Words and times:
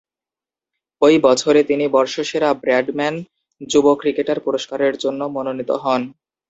ঐ 1.01 1.17
বছরে 1.23 1.61
তিনি 1.63 1.85
বর্ষসেরা 1.95 2.49
ব্র্যাডম্যান 2.61 3.15
যুব 3.61 3.85
ক্রিকেটার 3.95 4.39
পুরস্কারের 4.45 4.93
জন্য 4.97 5.21
মনোনীত 5.35 5.71
হন। 5.83 6.01